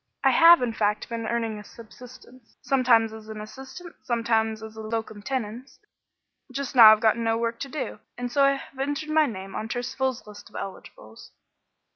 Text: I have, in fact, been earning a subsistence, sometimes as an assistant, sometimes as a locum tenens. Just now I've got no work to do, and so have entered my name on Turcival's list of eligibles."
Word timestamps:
I 0.23 0.31
have, 0.31 0.63
in 0.63 0.73
fact, 0.73 1.09
been 1.09 1.27
earning 1.27 1.59
a 1.59 1.63
subsistence, 1.63 2.57
sometimes 2.63 3.13
as 3.13 3.29
an 3.29 3.39
assistant, 3.39 3.97
sometimes 4.01 4.63
as 4.63 4.75
a 4.75 4.81
locum 4.81 5.21
tenens. 5.21 5.77
Just 6.51 6.73
now 6.75 6.91
I've 6.91 6.99
got 7.01 7.17
no 7.17 7.37
work 7.37 7.59
to 7.59 7.69
do, 7.69 7.99
and 8.17 8.31
so 8.31 8.45
have 8.55 8.79
entered 8.79 9.09
my 9.11 9.27
name 9.27 9.53
on 9.53 9.67
Turcival's 9.67 10.25
list 10.25 10.49
of 10.49 10.55
eligibles." 10.55 11.29